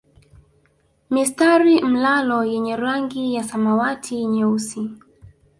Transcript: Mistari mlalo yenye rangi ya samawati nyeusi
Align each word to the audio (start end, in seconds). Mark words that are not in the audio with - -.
Mistari 1.09 1.83
mlalo 1.83 2.43
yenye 2.43 2.75
rangi 2.75 3.33
ya 3.35 3.43
samawati 3.43 4.25
nyeusi 4.25 4.89